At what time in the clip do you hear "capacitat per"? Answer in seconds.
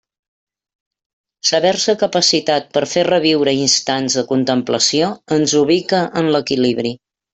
2.03-2.83